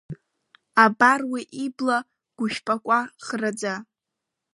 Абар, 0.83 1.21
уи 1.31 1.41
ибла 1.63 1.97
гәышәпақәа 2.37 2.97
ӷраӡа. 3.25 3.75